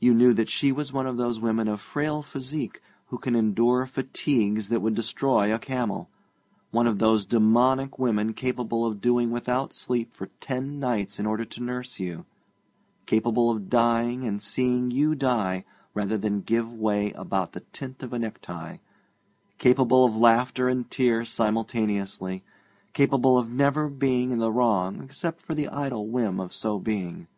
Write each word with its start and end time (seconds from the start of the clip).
You 0.00 0.12
knew 0.12 0.32
that 0.32 0.48
she 0.48 0.72
was 0.72 0.92
one 0.92 1.06
of 1.06 1.16
those 1.18 1.38
women 1.38 1.68
of 1.68 1.80
frail 1.80 2.20
physique 2.20 2.82
who 3.06 3.16
can 3.18 3.36
endure 3.36 3.86
fatigues 3.86 4.70
that 4.70 4.80
would 4.80 4.96
destroy 4.96 5.54
a 5.54 5.58
camel; 5.60 6.08
one 6.72 6.88
of 6.88 6.98
those 6.98 7.24
dæmonic 7.28 7.96
women 7.96 8.34
capable 8.34 8.84
of 8.84 9.00
doing 9.00 9.30
without 9.30 9.72
sleep 9.72 10.12
for 10.12 10.30
ten 10.40 10.80
nights 10.80 11.20
in 11.20 11.26
order 11.26 11.44
to 11.44 11.62
nurse 11.62 12.00
you; 12.00 12.26
capable 13.06 13.50
of 13.50 13.70
dying 13.70 14.26
and 14.26 14.42
seeing 14.42 14.90
you 14.90 15.14
die 15.14 15.64
rather 15.94 16.18
than 16.18 16.40
give 16.40 16.72
way 16.72 17.12
about 17.12 17.52
the 17.52 17.60
tint 17.72 18.02
of 18.02 18.12
a 18.12 18.18
necktie; 18.18 18.78
capable 19.58 20.04
of 20.04 20.16
laughter 20.16 20.66
and 20.68 20.90
tears 20.90 21.30
simultaneously; 21.30 22.42
capable 22.94 23.38
of 23.38 23.48
never 23.48 23.88
being 23.88 24.32
in 24.32 24.40
the 24.40 24.50
wrong 24.50 25.00
except 25.04 25.40
for 25.40 25.54
the 25.54 25.68
idle 25.68 26.08
whim 26.08 26.40
of 26.40 26.52
so 26.52 26.80
being. 26.80 27.28